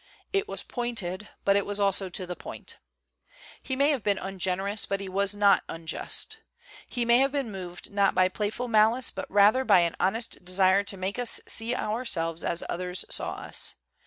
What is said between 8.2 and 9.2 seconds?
playful malice,